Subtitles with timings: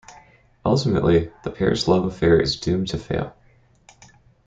[0.65, 3.35] Ultimately, the pair's love affair is doomed to fail.